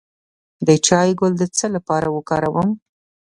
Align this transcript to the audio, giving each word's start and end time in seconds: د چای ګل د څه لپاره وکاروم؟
د 0.67 0.69
چای 0.87 1.09
ګل 1.19 1.33
د 1.37 1.43
څه 1.57 1.65
لپاره 1.75 2.07
وکاروم؟ 2.15 2.69